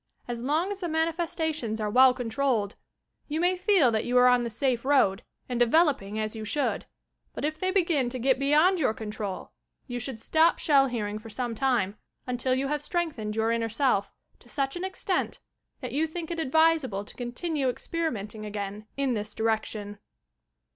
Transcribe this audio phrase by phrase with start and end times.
[0.27, 2.73] As long as the manifestations are well controlled,
[3.27, 6.87] you may feel that you are on the safe road, and developing as you should;
[7.35, 9.51] but if they begin to get beyond your control,
[9.85, 14.11] you should stop Shell Hearing for some time, until you have strengthened your inner self,
[14.39, 15.39] to such an extent,
[15.81, 19.99] that you think it advisable to continue experimenting again in this direction.